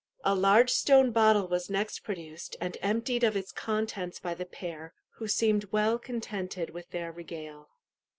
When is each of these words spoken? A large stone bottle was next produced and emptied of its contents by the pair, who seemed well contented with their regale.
A 0.23 0.33
large 0.33 0.71
stone 0.71 1.11
bottle 1.11 1.47
was 1.47 1.69
next 1.69 1.99
produced 1.99 2.55
and 2.59 2.75
emptied 2.81 3.23
of 3.23 3.37
its 3.37 3.51
contents 3.51 4.19
by 4.19 4.33
the 4.33 4.47
pair, 4.47 4.95
who 5.17 5.27
seemed 5.27 5.65
well 5.65 5.99
contented 5.99 6.71
with 6.71 6.89
their 6.89 7.11
regale. 7.11 7.69